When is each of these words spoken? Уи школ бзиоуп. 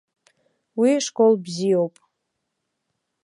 Уи 0.79 0.91
школ 1.05 1.33
бзиоуп. 1.43 1.95